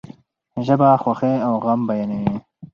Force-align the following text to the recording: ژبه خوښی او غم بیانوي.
ژبه 0.65 0.89
خوښی 1.03 1.35
او 1.47 1.53
غم 1.63 1.81
بیانوي. 1.89 2.35